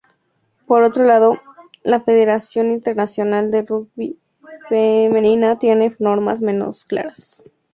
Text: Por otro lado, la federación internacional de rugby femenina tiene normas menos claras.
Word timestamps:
Por 0.65 0.81
otro 0.81 1.03
lado, 1.03 1.37
la 1.83 1.99
federación 2.01 2.71
internacional 2.71 3.51
de 3.51 3.61
rugby 3.61 4.17
femenina 4.67 5.59
tiene 5.59 5.95
normas 5.99 6.41
menos 6.41 6.85
claras. 6.85 7.43